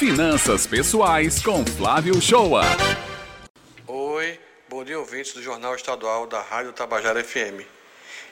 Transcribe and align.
Finanças 0.00 0.66
Pessoais 0.66 1.42
com 1.42 1.62
Flávio 1.62 2.18
Shoa. 2.22 2.62
Oi, 3.86 4.40
bom 4.66 4.82
dia 4.82 4.98
ouvintes 4.98 5.34
do 5.34 5.42
Jornal 5.42 5.74
Estadual 5.74 6.26
da 6.26 6.40
Rádio 6.40 6.72
Tabajara 6.72 7.22
FM. 7.22 7.60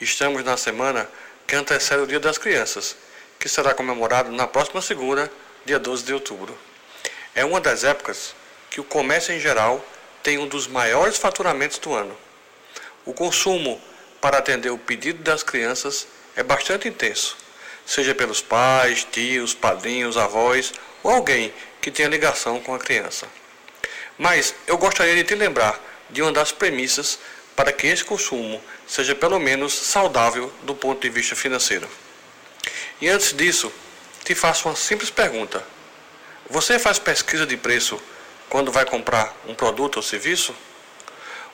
Estamos 0.00 0.42
na 0.42 0.56
semana 0.56 1.06
que 1.46 1.54
antecede 1.54 2.00
o 2.00 2.06
Dia 2.06 2.18
das 2.18 2.38
Crianças, 2.38 2.96
que 3.38 3.46
será 3.46 3.74
comemorado 3.74 4.32
na 4.32 4.46
próxima 4.46 4.80
segunda, 4.80 5.30
dia 5.66 5.78
12 5.78 6.02
de 6.02 6.14
outubro. 6.14 6.56
É 7.34 7.44
uma 7.44 7.60
das 7.60 7.84
épocas 7.84 8.34
que 8.70 8.80
o 8.80 8.84
comércio 8.84 9.34
em 9.34 9.38
geral 9.38 9.84
tem 10.22 10.38
um 10.38 10.48
dos 10.48 10.66
maiores 10.66 11.18
faturamentos 11.18 11.76
do 11.76 11.92
ano. 11.92 12.16
O 13.04 13.12
consumo 13.12 13.78
para 14.18 14.38
atender 14.38 14.70
o 14.70 14.78
pedido 14.78 15.22
das 15.22 15.42
crianças 15.42 16.08
é 16.34 16.42
bastante 16.42 16.88
intenso, 16.88 17.36
seja 17.90 18.14
pelos 18.14 18.40
pais, 18.40 19.02
tios, 19.02 19.52
padrinhos, 19.52 20.16
avós 20.16 20.72
ou 21.02 21.10
alguém 21.10 21.52
que 21.80 21.90
tenha 21.90 22.08
ligação 22.08 22.60
com 22.60 22.72
a 22.72 22.78
criança. 22.78 23.26
Mas 24.16 24.54
eu 24.68 24.78
gostaria 24.78 25.16
de 25.16 25.24
te 25.24 25.34
lembrar 25.34 25.76
de 26.08 26.22
uma 26.22 26.30
das 26.30 26.52
premissas 26.52 27.18
para 27.56 27.72
que 27.72 27.88
esse 27.88 28.04
consumo 28.04 28.62
seja 28.86 29.12
pelo 29.12 29.40
menos 29.40 29.72
saudável 29.72 30.52
do 30.62 30.72
ponto 30.72 31.00
de 31.00 31.10
vista 31.10 31.34
financeiro. 31.34 31.88
E 33.00 33.08
antes 33.08 33.36
disso, 33.36 33.72
te 34.24 34.36
faço 34.36 34.68
uma 34.68 34.76
simples 34.76 35.10
pergunta: 35.10 35.60
Você 36.48 36.78
faz 36.78 36.96
pesquisa 36.96 37.44
de 37.44 37.56
preço 37.56 38.00
quando 38.48 38.70
vai 38.70 38.84
comprar 38.84 39.34
um 39.48 39.54
produto 39.54 39.96
ou 39.96 40.02
serviço? 40.02 40.54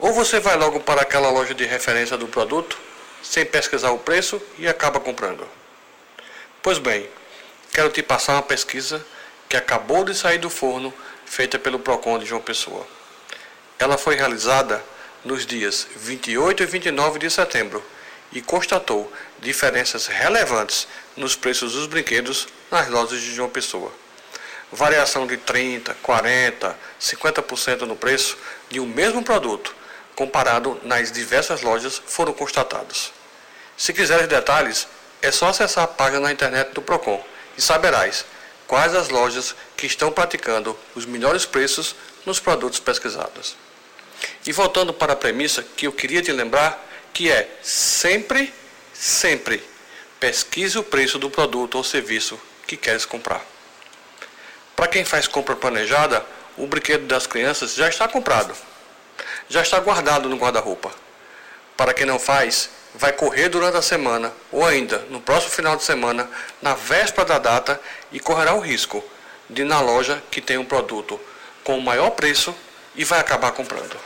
Ou 0.00 0.12
você 0.12 0.40
vai 0.40 0.56
logo 0.56 0.80
para 0.80 1.02
aquela 1.02 1.30
loja 1.30 1.54
de 1.54 1.64
referência 1.64 2.16
do 2.16 2.26
produto, 2.26 2.76
sem 3.22 3.46
pesquisar 3.46 3.92
o 3.92 3.98
preço 3.98 4.42
e 4.58 4.66
acaba 4.66 4.98
comprando? 4.98 5.46
Pois 6.64 6.78
bem, 6.78 7.06
quero 7.74 7.90
te 7.90 8.02
passar 8.02 8.32
uma 8.32 8.42
pesquisa 8.42 9.04
que 9.50 9.54
acabou 9.54 10.02
de 10.02 10.14
sair 10.14 10.38
do 10.38 10.48
forno, 10.48 10.94
feita 11.26 11.58
pelo 11.58 11.78
Procon 11.78 12.18
de 12.18 12.24
João 12.24 12.40
Pessoa. 12.40 12.86
Ela 13.78 13.98
foi 13.98 14.14
realizada 14.14 14.82
nos 15.22 15.44
dias 15.44 15.86
28 15.94 16.62
e 16.62 16.66
29 16.66 17.18
de 17.18 17.28
setembro 17.28 17.84
e 18.32 18.40
constatou 18.40 19.12
diferenças 19.40 20.06
relevantes 20.06 20.88
nos 21.18 21.36
preços 21.36 21.74
dos 21.74 21.86
brinquedos 21.86 22.48
nas 22.70 22.88
lojas 22.88 23.20
de 23.20 23.34
João 23.34 23.50
Pessoa. 23.50 23.92
Variação 24.72 25.26
de 25.26 25.36
30, 25.36 25.92
40, 26.02 26.78
50% 26.98 27.80
no 27.82 27.94
preço 27.94 28.38
de 28.70 28.80
um 28.80 28.86
mesmo 28.86 29.22
produto, 29.22 29.76
comparado 30.16 30.80
nas 30.82 31.12
diversas 31.12 31.60
lojas, 31.60 32.00
foram 32.06 32.32
constatados. 32.32 33.12
Se 33.76 33.92
quiseres 33.92 34.28
detalhes, 34.28 34.88
é 35.24 35.32
só 35.32 35.48
acessar 35.48 35.84
a 35.84 35.88
página 35.88 36.20
na 36.20 36.32
internet 36.32 36.72
do 36.72 36.82
Procon 36.82 37.24
e 37.56 37.62
saberás 37.62 38.26
quais 38.66 38.94
as 38.94 39.08
lojas 39.08 39.54
que 39.74 39.86
estão 39.86 40.12
praticando 40.12 40.78
os 40.94 41.06
melhores 41.06 41.46
preços 41.46 41.96
nos 42.26 42.38
produtos 42.38 42.78
pesquisados. 42.78 43.56
E 44.46 44.52
voltando 44.52 44.92
para 44.92 45.14
a 45.14 45.16
premissa 45.16 45.62
que 45.62 45.86
eu 45.86 45.92
queria 45.92 46.20
te 46.20 46.30
lembrar, 46.30 46.78
que 47.14 47.30
é 47.30 47.48
sempre, 47.62 48.52
sempre 48.92 49.62
pesquise 50.20 50.78
o 50.78 50.84
preço 50.84 51.18
do 51.18 51.30
produto 51.30 51.76
ou 51.76 51.84
serviço 51.84 52.38
que 52.66 52.76
queres 52.76 53.06
comprar. 53.06 53.42
Para 54.76 54.88
quem 54.88 55.06
faz 55.06 55.26
compra 55.26 55.56
planejada, 55.56 56.24
o 56.54 56.66
brinquedo 56.66 57.06
das 57.06 57.26
crianças 57.26 57.74
já 57.74 57.88
está 57.88 58.06
comprado, 58.06 58.54
já 59.48 59.62
está 59.62 59.80
guardado 59.80 60.28
no 60.28 60.36
guarda-roupa. 60.36 60.92
Para 61.78 61.94
quem 61.94 62.04
não 62.04 62.18
faz, 62.18 62.68
vai 62.94 63.12
correr 63.12 63.48
durante 63.48 63.76
a 63.76 63.82
semana 63.82 64.32
ou 64.52 64.64
ainda 64.64 64.98
no 65.10 65.20
próximo 65.20 65.52
final 65.52 65.76
de 65.76 65.82
semana, 65.82 66.30
na 66.62 66.74
véspera 66.74 67.26
da 67.26 67.38
data, 67.38 67.80
e 68.12 68.20
correrá 68.20 68.54
o 68.54 68.60
risco 68.60 69.04
de 69.50 69.62
ir 69.62 69.64
na 69.64 69.80
loja 69.80 70.22
que 70.30 70.40
tem 70.40 70.56
um 70.56 70.64
produto 70.64 71.20
com 71.64 71.76
o 71.76 71.82
maior 71.82 72.10
preço 72.10 72.54
e 72.94 73.04
vai 73.04 73.18
acabar 73.18 73.52
comprando. 73.52 73.96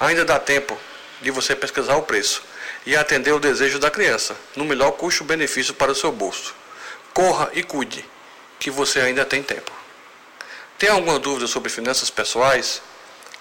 Ainda 0.00 0.24
dá 0.24 0.38
tempo 0.38 0.78
de 1.20 1.30
você 1.30 1.54
pesquisar 1.54 1.96
o 1.96 2.02
preço 2.02 2.42
e 2.86 2.96
atender 2.96 3.32
o 3.32 3.40
desejo 3.40 3.78
da 3.78 3.90
criança, 3.90 4.36
no 4.56 4.64
melhor 4.64 4.92
custo-benefício 4.92 5.74
para 5.74 5.92
o 5.92 5.94
seu 5.94 6.10
bolso. 6.10 6.54
Corra 7.12 7.50
e 7.52 7.62
cuide, 7.62 8.04
que 8.58 8.70
você 8.70 9.00
ainda 9.00 9.24
tem 9.24 9.42
tempo. 9.42 9.72
Tem 10.78 10.90
alguma 10.90 11.18
dúvida 11.18 11.46
sobre 11.46 11.70
finanças 11.70 12.10
pessoais? 12.10 12.82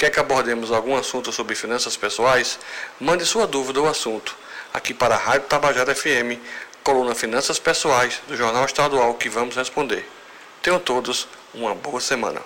Quer 0.00 0.08
que 0.08 0.18
abordemos 0.18 0.72
algum 0.72 0.96
assunto 0.96 1.30
sobre 1.30 1.54
finanças 1.54 1.94
pessoais? 1.94 2.58
Mande 2.98 3.26
sua 3.26 3.46
dúvida 3.46 3.82
ou 3.82 3.86
assunto 3.86 4.34
aqui 4.72 4.94
para 4.94 5.14
a 5.14 5.18
Rádio 5.18 5.46
Tabajara 5.46 5.94
FM, 5.94 6.40
coluna 6.82 7.14
Finanças 7.14 7.58
Pessoais 7.58 8.22
do 8.26 8.34
Jornal 8.34 8.64
Estadual 8.64 9.12
que 9.12 9.28
vamos 9.28 9.56
responder. 9.56 10.08
Tenham 10.62 10.80
todos 10.80 11.28
uma 11.52 11.74
boa 11.74 12.00
semana. 12.00 12.40